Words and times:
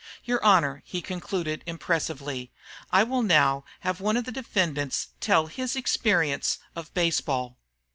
"Your 0.25 0.43
Honor," 0.43 0.81
he 0.83 0.99
concluded, 0.99 1.63
impressively, 1.67 2.51
"I 2.91 3.03
will 3.03 3.21
now 3.21 3.65
have 3.81 4.01
one 4.01 4.17
of 4.17 4.25
the 4.25 4.31
defendants 4.31 5.09
tell 5.19 5.45
his 5.45 5.75
experience 5.75 6.57
of 6.75 6.91
baseball." 6.95 7.59